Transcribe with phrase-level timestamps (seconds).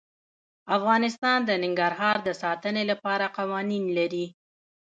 [0.77, 4.25] افغانستان د ننګرهار د ساتنې لپاره قوانین لري.